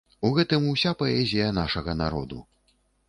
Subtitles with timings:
[0.27, 2.43] У гэтым уся паэзія нашага народу.